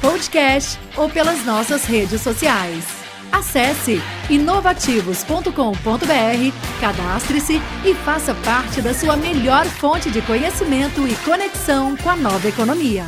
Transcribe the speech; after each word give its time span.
podcast 0.00 0.78
ou 0.96 1.08
pelas 1.08 1.44
nossas 1.44 1.84
redes 1.84 2.20
sociais. 2.20 2.84
Acesse 3.30 4.00
inovativos.com.br, 4.30 6.80
cadastre-se 6.80 7.60
e 7.84 7.94
faça 7.94 8.34
parte 8.36 8.80
da 8.80 8.94
sua 8.94 9.16
melhor 9.16 9.66
fonte 9.66 10.10
de 10.10 10.22
conhecimento 10.22 11.06
e 11.06 11.14
conexão 11.24 11.96
com 11.96 12.08
a 12.08 12.16
nova 12.16 12.48
economia. 12.48 13.04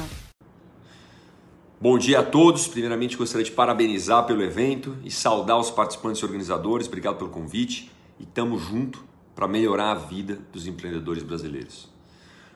Bom 1.81 1.97
dia 1.97 2.21
a 2.21 2.23
todos. 2.23 2.69
Primeiramente, 2.69 3.17
gostaria 3.17 3.45
de 3.45 3.53
parabenizar 3.53 4.27
pelo 4.27 4.43
evento 4.43 4.99
e 5.03 5.11
saudar 5.11 5.59
os 5.59 5.71
participantes 5.71 6.21
e 6.21 6.25
organizadores. 6.27 6.87
Obrigado 6.87 7.17
pelo 7.17 7.31
convite 7.31 7.91
e 8.19 8.27
tamo 8.27 8.59
junto 8.59 9.03
para 9.35 9.49
melhorar 9.49 9.93
a 9.93 9.95
vida 9.95 10.39
dos 10.53 10.67
empreendedores 10.67 11.23
brasileiros. 11.23 11.89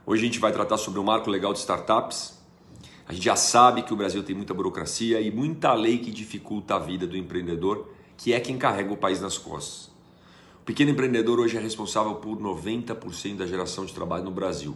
Hoje 0.05 0.23
a 0.23 0.27
gente 0.27 0.39
vai 0.39 0.53
tratar 0.53 0.77
sobre 0.77 1.01
o 1.01 1.05
marco 1.05 1.31
legal 1.31 1.55
de 1.55 1.61
startups. 1.61 2.44
A 3.07 3.13
gente 3.13 3.25
já 3.25 3.37
sabe 3.37 3.83
que 3.83 3.93
o 3.93 3.97
Brasil 3.97 4.23
tem 4.23 4.35
muita 4.35 4.55
burocracia 4.55 5.21
e 5.21 5.31
muita 5.31 5.75
lei 5.75 5.99
que 5.99 6.11
dificulta 6.11 6.77
a 6.77 6.79
vida 6.79 7.07
do 7.07 7.17
empreendedor, 7.17 7.89
que 8.17 8.33
é 8.33 8.41
quem 8.41 8.57
carrega 8.57 8.93
o 8.93 8.97
país 8.97 9.21
nas 9.21 9.37
costas. 9.37 9.93
O 10.61 10.65
pequeno 10.65 10.91
empreendedor 10.91 11.39
hoje 11.39 11.59
é 11.59 11.61
responsável 11.61 12.15
por 12.15 12.39
90% 12.39 13.37
da 13.37 13.47
geração 13.47 13.85
de 13.85 13.93
trabalho 13.93 14.25
no 14.25 14.31
Brasil. 14.31 14.75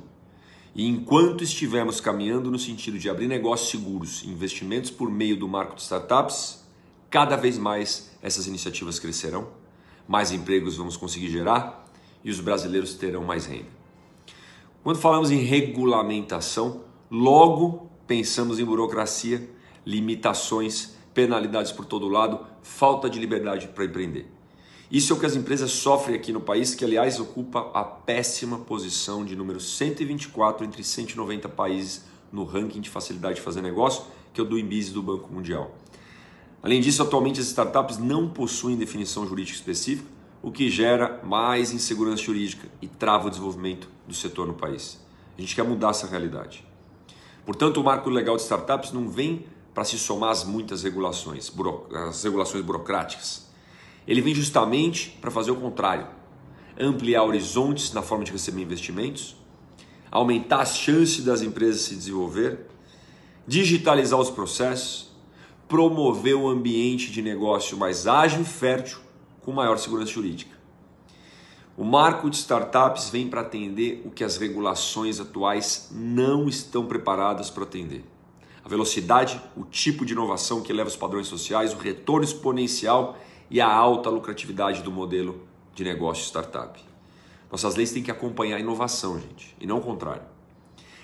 E 0.74 0.86
enquanto 0.86 1.42
estivermos 1.42 2.00
caminhando 2.00 2.50
no 2.50 2.58
sentido 2.58 2.98
de 2.98 3.08
abrir 3.08 3.26
negócios 3.26 3.70
seguros 3.70 4.22
investimentos 4.24 4.90
por 4.90 5.10
meio 5.10 5.34
do 5.34 5.48
marco 5.48 5.74
de 5.74 5.80
startups, 5.80 6.62
cada 7.08 7.36
vez 7.36 7.56
mais 7.56 8.10
essas 8.20 8.46
iniciativas 8.46 8.98
crescerão, 8.98 9.48
mais 10.06 10.30
empregos 10.30 10.76
vamos 10.76 10.96
conseguir 10.96 11.30
gerar 11.30 11.86
e 12.22 12.30
os 12.30 12.40
brasileiros 12.40 12.94
terão 12.94 13.24
mais 13.24 13.46
renda. 13.46 13.78
Quando 14.82 14.98
falamos 14.98 15.30
em 15.30 15.38
regulamentação, 15.38 16.82
logo 17.10 17.87
pensamos 18.08 18.58
em 18.58 18.64
burocracia, 18.64 19.48
limitações, 19.86 20.96
penalidades 21.12 21.70
por 21.70 21.84
todo 21.84 22.08
lado, 22.08 22.40
falta 22.62 23.08
de 23.08 23.18
liberdade 23.18 23.68
para 23.68 23.84
empreender. 23.84 24.26
Isso 24.90 25.12
é 25.12 25.16
o 25.16 25.20
que 25.20 25.26
as 25.26 25.36
empresas 25.36 25.70
sofrem 25.70 26.16
aqui 26.16 26.32
no 26.32 26.40
país, 26.40 26.74
que 26.74 26.82
aliás 26.84 27.20
ocupa 27.20 27.70
a 27.74 27.84
péssima 27.84 28.58
posição 28.58 29.24
de 29.24 29.36
número 29.36 29.60
124 29.60 30.64
entre 30.64 30.82
190 30.82 31.48
países 31.50 32.06
no 32.32 32.44
ranking 32.44 32.80
de 32.80 32.88
facilidade 32.88 33.36
de 33.36 33.42
fazer 33.42 33.60
negócio, 33.60 34.04
que 34.32 34.40
é 34.40 34.42
o 34.42 34.46
do 34.46 34.58
Inbiz 34.58 34.90
do 34.90 35.02
Banco 35.02 35.30
Mundial. 35.30 35.76
Além 36.62 36.80
disso, 36.80 37.02
atualmente 37.02 37.40
as 37.40 37.46
startups 37.46 37.98
não 37.98 38.30
possuem 38.30 38.76
definição 38.76 39.26
jurídica 39.26 39.58
específica, 39.58 40.08
o 40.42 40.50
que 40.50 40.70
gera 40.70 41.20
mais 41.22 41.72
insegurança 41.72 42.22
jurídica 42.22 42.68
e 42.80 42.88
trava 42.88 43.26
o 43.26 43.30
desenvolvimento 43.30 43.90
do 44.06 44.14
setor 44.14 44.46
no 44.46 44.54
país. 44.54 44.98
A 45.36 45.40
gente 45.40 45.54
quer 45.54 45.64
mudar 45.64 45.90
essa 45.90 46.06
realidade. 46.06 46.67
Portanto, 47.48 47.80
o 47.80 47.82
marco 47.82 48.10
legal 48.10 48.36
de 48.36 48.42
startups 48.42 48.92
não 48.92 49.08
vem 49.08 49.46
para 49.72 49.82
se 49.82 49.98
somar 49.98 50.32
às 50.32 50.44
muitas 50.44 50.82
regulações, 50.82 51.50
as 52.10 52.22
regulações 52.22 52.62
burocráticas. 52.62 53.48
Ele 54.06 54.20
vem 54.20 54.34
justamente 54.34 55.16
para 55.18 55.30
fazer 55.30 55.50
o 55.50 55.56
contrário, 55.56 56.06
ampliar 56.78 57.22
horizontes 57.22 57.90
na 57.94 58.02
forma 58.02 58.22
de 58.22 58.32
receber 58.32 58.60
investimentos, 58.60 59.34
aumentar 60.10 60.60
as 60.60 60.76
chances 60.76 61.24
das 61.24 61.40
empresas 61.40 61.80
se 61.80 61.94
desenvolver, 61.94 62.66
digitalizar 63.46 64.20
os 64.20 64.28
processos, 64.28 65.10
promover 65.66 66.36
um 66.36 66.48
ambiente 66.50 67.10
de 67.10 67.22
negócio 67.22 67.78
mais 67.78 68.06
ágil 68.06 68.42
e 68.42 68.44
fértil 68.44 68.98
com 69.40 69.52
maior 69.52 69.78
segurança 69.78 70.12
jurídica. 70.12 70.57
O 71.78 71.84
marco 71.84 72.28
de 72.28 72.34
startups 72.34 73.08
vem 73.08 73.28
para 73.28 73.42
atender 73.42 74.02
o 74.04 74.10
que 74.10 74.24
as 74.24 74.36
regulações 74.36 75.20
atuais 75.20 75.88
não 75.92 76.48
estão 76.48 76.84
preparadas 76.84 77.50
para 77.50 77.62
atender. 77.62 78.04
A 78.64 78.68
velocidade, 78.68 79.40
o 79.56 79.62
tipo 79.62 80.04
de 80.04 80.12
inovação 80.12 80.60
que 80.60 80.72
leva 80.72 80.88
os 80.88 80.96
padrões 80.96 81.28
sociais, 81.28 81.72
o 81.72 81.78
retorno 81.78 82.24
exponencial 82.24 83.16
e 83.48 83.60
a 83.60 83.72
alta 83.72 84.10
lucratividade 84.10 84.82
do 84.82 84.90
modelo 84.90 85.46
de 85.72 85.84
negócio 85.84 86.24
startup. 86.24 86.80
Nossas 87.48 87.76
leis 87.76 87.92
têm 87.92 88.02
que 88.02 88.10
acompanhar 88.10 88.56
a 88.56 88.60
inovação, 88.60 89.16
gente, 89.20 89.54
e 89.60 89.64
não 89.64 89.78
o 89.78 89.80
contrário. 89.80 90.22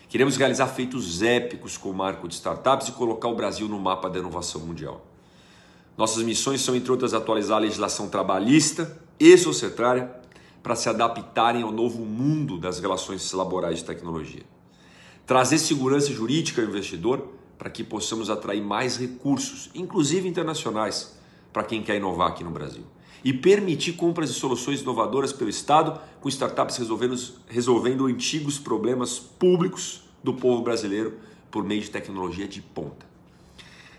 Queremos 0.08 0.36
realizar 0.36 0.66
feitos 0.66 1.22
épicos 1.22 1.78
com 1.78 1.90
o 1.90 1.94
marco 1.94 2.26
de 2.26 2.34
startups 2.34 2.88
e 2.88 2.92
colocar 2.92 3.28
o 3.28 3.36
Brasil 3.36 3.68
no 3.68 3.78
mapa 3.78 4.10
da 4.10 4.18
inovação 4.18 4.60
mundial. 4.60 5.06
Nossas 5.96 6.24
missões 6.24 6.62
são, 6.62 6.74
entre 6.74 6.90
outras, 6.90 7.14
atualizar 7.14 7.58
a 7.58 7.60
legislação 7.60 8.08
trabalhista 8.08 9.00
e 9.20 9.38
societária 9.38 10.23
para 10.64 10.74
se 10.74 10.88
adaptarem 10.88 11.62
ao 11.62 11.70
novo 11.70 12.06
mundo 12.06 12.56
das 12.56 12.80
relações 12.80 13.30
laborais 13.32 13.80
de 13.80 13.84
tecnologia. 13.84 14.42
Trazer 15.26 15.58
segurança 15.58 16.10
jurídica 16.10 16.62
ao 16.62 16.66
investidor 16.66 17.28
para 17.58 17.68
que 17.68 17.84
possamos 17.84 18.30
atrair 18.30 18.62
mais 18.62 18.96
recursos, 18.96 19.70
inclusive 19.74 20.26
internacionais, 20.26 21.18
para 21.52 21.64
quem 21.64 21.82
quer 21.82 21.96
inovar 21.96 22.28
aqui 22.28 22.42
no 22.42 22.50
Brasil. 22.50 22.82
E 23.22 23.30
permitir 23.30 23.92
compras 23.92 24.32
de 24.32 24.40
soluções 24.40 24.80
inovadoras 24.80 25.34
pelo 25.34 25.50
Estado, 25.50 26.00
com 26.18 26.30
startups 26.30 26.78
resolvendo, 26.78 27.14
resolvendo 27.46 28.06
antigos 28.06 28.58
problemas 28.58 29.18
públicos 29.18 30.04
do 30.22 30.32
povo 30.32 30.62
brasileiro 30.62 31.18
por 31.50 31.62
meio 31.62 31.82
de 31.82 31.90
tecnologia 31.90 32.48
de 32.48 32.62
ponta. 32.62 33.06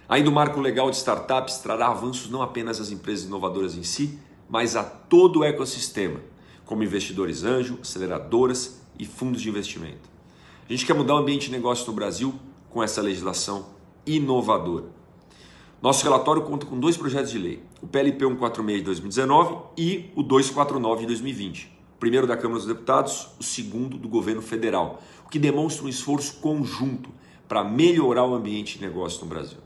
Ainda 0.10 0.32
o 0.32 0.34
marco 0.34 0.60
legal 0.60 0.90
de 0.90 0.98
startups 0.98 1.60
trará 1.60 1.90
avanços 1.90 2.30
não 2.32 2.42
apenas 2.42 2.82
às 2.82 2.90
empresas 2.90 3.26
inovadoras 3.26 3.76
em 3.76 3.84
si, 3.84 4.20
mas 4.50 4.76
a 4.76 4.84
todo 4.84 5.40
o 5.40 5.44
ecossistema, 5.44 6.20
como 6.66 6.84
investidores 6.84 7.44
anjo, 7.44 7.78
aceleradoras 7.82 8.82
e 8.98 9.06
fundos 9.06 9.42
de 9.42 9.50
investimento. 9.50 10.10
A 10.68 10.72
gente 10.72 10.86
quer 10.86 10.94
mudar 10.94 11.16
o 11.16 11.18
ambiente 11.18 11.46
de 11.48 11.52
negócio 11.52 11.86
no 11.88 11.94
Brasil 11.94 12.34
com 12.70 12.82
essa 12.82 13.02
legislação 13.02 13.68
inovadora. 14.06 14.86
Nosso 15.82 16.04
relatório 16.04 16.42
conta 16.42 16.66
com 16.66 16.80
dois 16.80 16.98
projetos 16.98 17.32
de 17.32 17.38
lei, 17.38 17.62
o 17.82 17.88
PLP 17.88 18.26
146 18.26 18.80
de 18.80 18.86
2019 18.86 19.58
e 19.78 20.10
o 20.16 20.24
249 20.24 21.02
de 21.02 21.08
2020. 21.08 21.66
O 21.96 22.00
primeiro 22.00 22.26
da 22.26 22.36
Câmara 22.36 22.60
dos 22.60 22.68
Deputados, 22.68 23.28
o 23.40 23.44
segundo 23.44 23.98
do 23.98 24.10
governo 24.10 24.42
federal, 24.42 25.02
o 25.26 25.30
que 25.30 25.38
demonstra 25.38 25.86
um 25.86 25.90
esforço 25.90 26.36
conjunto 26.40 27.10
para 27.48 27.64
melhorar 27.64 28.26
o 28.26 28.34
ambiente 28.34 28.78
de 28.78 28.86
negócio 28.86 29.22
no 29.22 29.28
Brasil. 29.28 29.60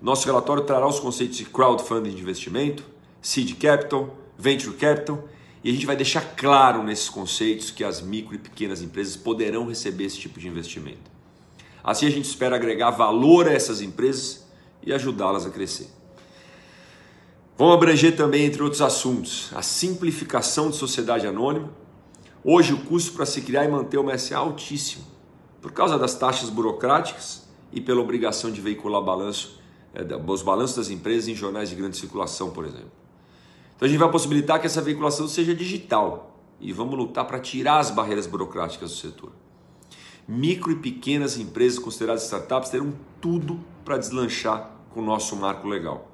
Nosso 0.00 0.26
relatório 0.26 0.64
trará 0.64 0.86
os 0.86 1.00
conceitos 1.00 1.38
de 1.38 1.44
crowdfunding 1.44 2.10
de 2.10 2.20
investimento, 2.20 2.84
seed 3.20 3.54
capital, 3.58 4.16
venture 4.36 4.76
capital, 4.76 5.24
e 5.62 5.70
a 5.70 5.72
gente 5.72 5.86
vai 5.86 5.96
deixar 5.96 6.22
claro 6.36 6.82
nesses 6.82 7.08
conceitos 7.08 7.70
que 7.70 7.84
as 7.84 8.00
micro 8.00 8.34
e 8.34 8.38
pequenas 8.38 8.80
empresas 8.80 9.16
poderão 9.16 9.66
receber 9.66 10.04
esse 10.04 10.18
tipo 10.18 10.40
de 10.40 10.48
investimento. 10.48 11.10
Assim 11.84 12.06
a 12.06 12.10
gente 12.10 12.24
espera 12.24 12.56
agregar 12.56 12.90
valor 12.90 13.46
a 13.46 13.52
essas 13.52 13.80
empresas 13.80 14.46
e 14.82 14.92
ajudá-las 14.92 15.46
a 15.46 15.50
crescer. 15.50 15.88
Vamos 17.56 17.74
abranger 17.74 18.16
também, 18.16 18.46
entre 18.46 18.62
outros 18.62 18.80
assuntos, 18.80 19.50
a 19.54 19.60
simplificação 19.60 20.70
de 20.70 20.76
sociedade 20.76 21.26
anônima. 21.26 21.70
Hoje 22.42 22.72
o 22.72 22.78
custo 22.84 23.12
para 23.12 23.26
se 23.26 23.42
criar 23.42 23.66
e 23.66 23.68
manter 23.68 23.98
uma 23.98 24.16
SA 24.16 24.34
é 24.34 24.38
altíssimo, 24.38 25.04
por 25.60 25.72
causa 25.72 25.98
das 25.98 26.14
taxas 26.14 26.48
burocráticas 26.48 27.46
e 27.70 27.80
pela 27.80 28.00
obrigação 28.00 28.50
de 28.50 28.62
veicular 28.62 29.02
balanço 29.02 29.60
é, 29.92 30.02
os 30.26 30.42
balanços 30.42 30.76
das 30.76 30.90
empresas 30.90 31.28
em 31.28 31.34
jornais 31.34 31.68
de 31.68 31.74
grande 31.74 31.96
circulação, 31.96 32.50
por 32.50 32.64
exemplo. 32.64 32.99
Então 33.80 33.86
a 33.86 33.88
gente 33.88 33.98
vai 33.98 34.10
possibilitar 34.10 34.60
que 34.60 34.66
essa 34.66 34.82
veiculação 34.82 35.26
seja 35.26 35.54
digital 35.54 36.38
e 36.60 36.70
vamos 36.70 36.98
lutar 36.98 37.24
para 37.24 37.40
tirar 37.40 37.78
as 37.78 37.90
barreiras 37.90 38.26
burocráticas 38.26 38.90
do 38.90 38.96
setor. 38.98 39.32
Micro 40.28 40.70
e 40.70 40.74
pequenas 40.74 41.38
empresas 41.38 41.78
consideradas 41.78 42.24
startups 42.24 42.68
terão 42.68 42.92
tudo 43.22 43.58
para 43.82 43.96
deslanchar 43.96 44.70
com 44.90 45.00
o 45.00 45.02
nosso 45.02 45.34
marco 45.34 45.66
legal. 45.66 46.10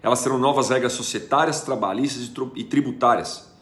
Elas 0.00 0.22
terão 0.22 0.38
novas 0.38 0.68
regras 0.68 0.92
societárias, 0.92 1.62
trabalhistas 1.62 2.30
e 2.54 2.62
tributárias. 2.62 3.52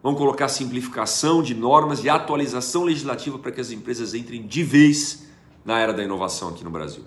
Vão 0.00 0.14
colocar 0.14 0.46
simplificação 0.46 1.42
de 1.42 1.56
normas 1.56 2.04
e 2.04 2.08
atualização 2.08 2.84
legislativa 2.84 3.36
para 3.36 3.50
que 3.50 3.60
as 3.60 3.72
empresas 3.72 4.14
entrem 4.14 4.46
de 4.46 4.62
vez 4.62 5.26
na 5.64 5.80
era 5.80 5.92
da 5.92 6.04
inovação 6.04 6.50
aqui 6.50 6.62
no 6.62 6.70
Brasil. 6.70 7.02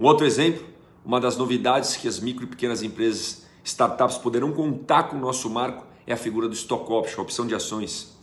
Um 0.00 0.04
outro 0.04 0.26
exemplo 0.26 0.66
uma 1.06 1.20
das 1.20 1.36
novidades 1.36 1.96
que 1.96 2.08
as 2.08 2.18
micro 2.18 2.42
e 2.42 2.48
pequenas 2.48 2.82
empresas, 2.82 3.45
startups 3.66 4.16
poderão 4.16 4.52
contar 4.52 5.04
com 5.04 5.16
o 5.16 5.20
nosso 5.20 5.50
marco 5.50 5.84
é 6.06 6.12
a 6.12 6.16
figura 6.16 6.48
do 6.48 6.54
stock 6.54 6.90
option, 6.92 7.20
opção 7.20 7.46
de 7.46 7.54
ações. 7.54 8.16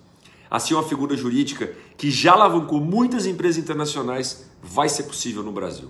Assim, 0.50 0.74
uma 0.74 0.84
figura 0.84 1.18
jurídica 1.18 1.76
que 1.98 2.10
já 2.10 2.32
alavancou 2.32 2.80
muitas 2.80 3.26
empresas 3.26 3.62
internacionais 3.62 4.50
vai 4.62 4.88
ser 4.88 5.04
possível 5.04 5.44
no 5.44 5.52
Brasil. 5.52 5.90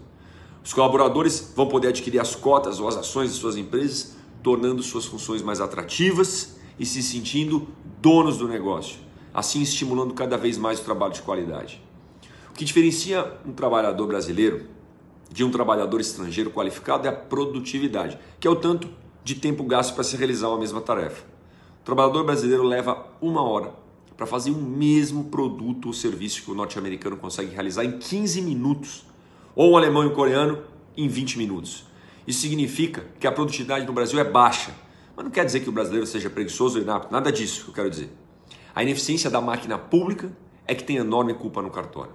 Os 0.65 0.73
colaboradores 0.73 1.53
vão 1.55 1.67
poder 1.67 1.89
adquirir 1.89 2.19
as 2.19 2.33
cotas 2.33 2.79
ou 2.79 2.88
as 2.88 2.95
ações 2.95 3.31
de 3.31 3.39
suas 3.39 3.55
empresas, 3.55 4.15
tornando 4.41 4.81
suas 4.81 5.05
funções 5.05 5.41
mais 5.41 5.61
atrativas 5.61 6.55
e 6.79 6.85
se 6.85 7.03
sentindo 7.03 7.67
donos 8.01 8.38
do 8.38 8.47
negócio, 8.47 8.97
assim 9.33 9.61
estimulando 9.61 10.13
cada 10.13 10.35
vez 10.35 10.57
mais 10.57 10.79
o 10.79 10.83
trabalho 10.83 11.13
de 11.13 11.21
qualidade. 11.21 11.81
O 12.50 12.53
que 12.53 12.65
diferencia 12.65 13.38
um 13.45 13.51
trabalhador 13.51 14.07
brasileiro 14.07 14.67
de 15.31 15.44
um 15.44 15.51
trabalhador 15.51 16.01
estrangeiro 16.01 16.50
qualificado 16.50 17.07
é 17.07 17.09
a 17.09 17.13
produtividade, 17.13 18.17
que 18.39 18.47
é 18.47 18.50
o 18.50 18.55
tanto 18.55 19.02
de 19.23 19.35
tempo 19.35 19.63
gasto 19.63 19.93
para 19.93 20.03
se 20.03 20.17
realizar 20.17 20.49
uma 20.49 20.59
mesma 20.59 20.81
tarefa. 20.81 21.23
O 21.81 21.85
trabalhador 21.85 22.25
brasileiro 22.25 22.63
leva 22.63 23.05
uma 23.21 23.41
hora 23.41 23.73
para 24.17 24.25
fazer 24.25 24.51
o 24.51 24.55
mesmo 24.55 25.25
produto 25.25 25.87
ou 25.87 25.93
serviço 25.93 26.43
que 26.43 26.51
o 26.51 26.55
norte-americano 26.55 27.17
consegue 27.17 27.51
realizar 27.53 27.83
em 27.83 27.97
15 27.97 28.41
minutos, 28.41 29.05
ou 29.55 29.71
um 29.71 29.77
alemão 29.77 30.03
e 30.03 30.07
um 30.07 30.13
coreano 30.13 30.63
em 30.95 31.07
20 31.07 31.37
minutos. 31.37 31.85
Isso 32.25 32.41
significa 32.41 33.05
que 33.19 33.27
a 33.27 33.31
produtividade 33.31 33.85
no 33.85 33.93
Brasil 33.93 34.19
é 34.19 34.23
baixa, 34.23 34.73
mas 35.15 35.25
não 35.25 35.31
quer 35.31 35.45
dizer 35.45 35.59
que 35.59 35.69
o 35.69 35.71
brasileiro 35.71 36.05
seja 36.05 36.29
preguiçoso 36.29 36.77
ou 36.77 36.83
inapto, 36.83 37.11
nada 37.11 37.31
disso 37.31 37.63
que 37.63 37.69
eu 37.69 37.73
quero 37.73 37.89
dizer. 37.89 38.09
A 38.73 38.81
ineficiência 38.81 39.29
da 39.29 39.41
máquina 39.41 39.77
pública 39.77 40.31
é 40.65 40.73
que 40.73 40.83
tem 40.83 40.97
enorme 40.97 41.33
culpa 41.33 41.61
no 41.61 41.69
cartório. 41.69 42.13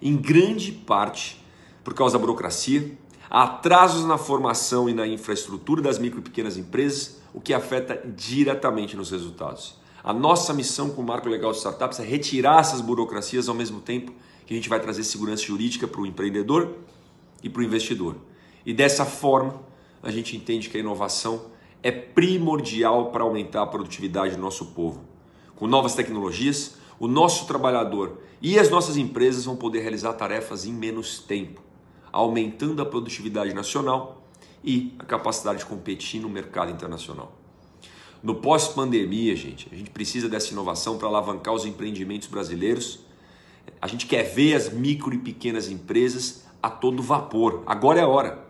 Em 0.00 0.16
grande 0.16 0.72
parte 0.72 1.42
por 1.82 1.94
causa 1.94 2.18
da 2.18 2.18
burocracia, 2.18 2.96
atrasos 3.30 4.04
na 4.04 4.18
formação 4.18 4.88
e 4.88 4.92
na 4.92 5.06
infraestrutura 5.06 5.80
das 5.80 5.98
micro 5.98 6.18
e 6.18 6.22
pequenas 6.22 6.56
empresas, 6.56 7.20
o 7.32 7.40
que 7.40 7.54
afeta 7.54 8.02
diretamente 8.04 8.96
nos 8.96 9.12
resultados. 9.12 9.78
A 10.02 10.12
nossa 10.12 10.52
missão 10.52 10.90
com 10.90 11.02
o 11.02 11.04
Marco 11.04 11.28
Legal 11.28 11.52
de 11.52 11.58
Startups 11.58 12.00
é 12.00 12.04
retirar 12.04 12.58
essas 12.58 12.80
burocracias 12.80 13.48
ao 13.48 13.54
mesmo 13.54 13.80
tempo 13.80 14.12
que 14.44 14.52
a 14.52 14.56
gente 14.56 14.68
vai 14.68 14.80
trazer 14.80 15.04
segurança 15.04 15.44
jurídica 15.44 15.86
para 15.86 16.00
o 16.00 16.06
empreendedor 16.06 16.74
e 17.40 17.48
para 17.48 17.60
o 17.60 17.64
investidor. 17.64 18.16
E 18.66 18.74
dessa 18.74 19.04
forma, 19.04 19.60
a 20.02 20.10
gente 20.10 20.36
entende 20.36 20.68
que 20.68 20.76
a 20.76 20.80
inovação 20.80 21.46
é 21.82 21.92
primordial 21.92 23.12
para 23.12 23.22
aumentar 23.22 23.62
a 23.62 23.66
produtividade 23.66 24.34
do 24.34 24.42
nosso 24.42 24.66
povo. 24.66 25.04
Com 25.54 25.68
novas 25.68 25.94
tecnologias, 25.94 26.76
o 26.98 27.06
nosso 27.06 27.46
trabalhador 27.46 28.18
e 28.42 28.58
as 28.58 28.68
nossas 28.68 28.96
empresas 28.96 29.44
vão 29.44 29.54
poder 29.54 29.80
realizar 29.80 30.14
tarefas 30.14 30.64
em 30.64 30.72
menos 30.72 31.18
tempo, 31.18 31.62
aumentando 32.12 32.82
a 32.82 32.86
produtividade 32.86 33.52
nacional 33.54 34.22
e 34.62 34.94
a 34.98 35.04
capacidade 35.04 35.60
de 35.60 35.66
competir 35.66 36.20
no 36.20 36.28
mercado 36.28 36.70
internacional. 36.70 37.32
No 38.22 38.34
pós-pandemia, 38.34 39.34
gente, 39.34 39.68
a 39.72 39.76
gente 39.76 39.90
precisa 39.90 40.28
dessa 40.28 40.52
inovação 40.52 40.98
para 40.98 41.08
alavancar 41.08 41.54
os 41.54 41.64
empreendimentos 41.64 42.28
brasileiros. 42.28 43.00
A 43.80 43.86
gente 43.86 44.06
quer 44.06 44.22
ver 44.24 44.54
as 44.54 44.70
micro 44.70 45.14
e 45.14 45.18
pequenas 45.18 45.70
empresas 45.70 46.44
a 46.62 46.68
todo 46.68 47.02
vapor. 47.02 47.62
Agora 47.64 48.00
é 48.00 48.02
a 48.02 48.08
hora. 48.08 48.46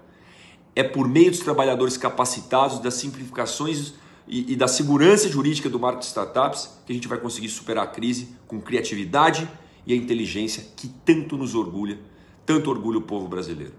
É 0.74 0.82
por 0.82 1.06
meio 1.08 1.30
dos 1.30 1.40
trabalhadores 1.40 1.96
capacitados, 1.96 2.80
das 2.80 2.94
simplificações 2.94 3.94
e, 4.26 4.52
e 4.52 4.56
da 4.56 4.66
segurança 4.66 5.28
jurídica 5.28 5.68
do 5.68 5.78
marco 5.78 6.00
de 6.00 6.06
startups 6.06 6.78
que 6.84 6.92
a 6.92 6.94
gente 6.94 7.06
vai 7.06 7.18
conseguir 7.18 7.48
superar 7.48 7.84
a 7.84 7.88
crise 7.88 8.34
com 8.48 8.60
criatividade 8.60 9.48
e 9.86 9.92
a 9.92 9.96
inteligência 9.96 10.64
que 10.76 10.88
tanto 11.04 11.36
nos 11.36 11.54
orgulha, 11.54 11.98
tanto 12.50 12.68
orgulha 12.68 12.98
o 12.98 13.02
povo 13.02 13.28
brasileiro. 13.28 13.74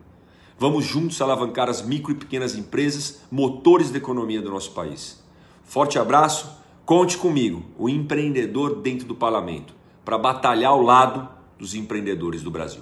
Vamos 0.57 0.85
juntos 0.85 1.21
alavancar 1.21 1.67
as 1.67 1.81
micro 1.81 2.13
e 2.13 2.15
pequenas 2.15 2.55
empresas, 2.55 3.21
motores 3.29 3.91
da 3.91 3.97
economia 3.97 4.41
do 4.41 4.49
nosso 4.49 4.71
país. 4.71 5.21
Forte 5.65 5.99
abraço, 5.99 6.49
conte 6.85 7.17
comigo, 7.17 7.65
o 7.77 7.89
empreendedor 7.89 8.75
dentro 8.75 9.05
do 9.05 9.13
parlamento, 9.13 9.73
para 10.05 10.17
batalhar 10.17 10.71
ao 10.71 10.81
lado 10.81 11.27
dos 11.59 11.75
empreendedores 11.75 12.43
do 12.43 12.49
Brasil. 12.49 12.81